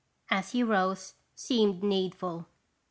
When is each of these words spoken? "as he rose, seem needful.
"as 0.31 0.53
he 0.53 0.63
rose, 0.63 1.13
seem 1.35 1.79
needful. 1.83 2.47